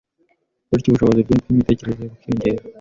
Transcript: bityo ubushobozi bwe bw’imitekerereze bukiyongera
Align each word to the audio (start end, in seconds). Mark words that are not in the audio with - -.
bityo 0.69 0.87
ubushobozi 0.89 1.21
bwe 1.25 1.33
bw’imitekerereze 1.41 2.05
bukiyongera 2.11 2.61